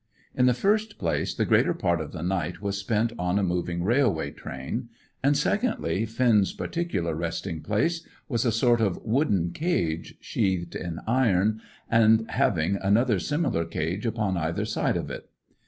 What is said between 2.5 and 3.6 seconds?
was spent on a